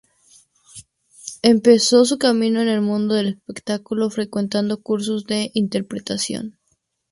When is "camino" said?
2.17-2.59